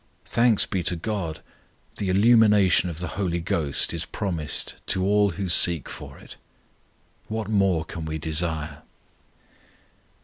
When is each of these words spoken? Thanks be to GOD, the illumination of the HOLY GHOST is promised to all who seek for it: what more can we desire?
Thanks 0.25 0.65
be 0.65 0.81
to 0.85 0.95
GOD, 0.95 1.43
the 1.97 2.09
illumination 2.09 2.89
of 2.89 2.97
the 2.97 3.09
HOLY 3.09 3.39
GHOST 3.39 3.93
is 3.93 4.03
promised 4.03 4.77
to 4.87 5.05
all 5.05 5.29
who 5.29 5.47
seek 5.47 5.87
for 5.87 6.17
it: 6.17 6.37
what 7.27 7.47
more 7.49 7.85
can 7.85 8.05
we 8.05 8.17
desire? 8.17 8.81